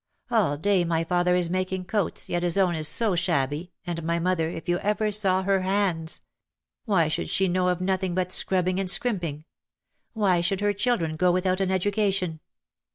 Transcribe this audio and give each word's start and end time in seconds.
All 0.31 0.57
day 0.57 0.83
my 0.83 1.03
father 1.03 1.35
is 1.35 1.47
mak 1.51 1.71
ing 1.71 1.85
coats 1.85 2.27
yet 2.27 2.41
his 2.41 2.57
own 2.57 2.73
is 2.73 2.87
so 2.87 3.15
shabby, 3.15 3.71
and 3.85 4.01
my 4.01 4.17
mother, 4.17 4.49
if 4.49 4.67
you 4.67 4.79
ever 4.79 5.11
saw 5.11 5.43
her 5.43 5.59
hands! 5.61 6.21
Why 6.85 7.07
should 7.07 7.29
she 7.29 7.47
know 7.47 7.67
of 7.67 7.81
nothing 7.81 8.15
but 8.15 8.31
scrubbing 8.31 8.79
and 8.79 8.89
scrimping? 8.89 9.45
Why 10.13 10.41
should 10.41 10.61
her 10.61 10.73
children 10.73 11.17
go 11.17 11.31
without 11.31 11.61
an 11.61 11.69
education?" 11.69 12.39